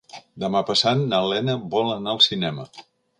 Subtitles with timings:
[0.43, 2.67] Demà passat na Lena vol anar al cinema.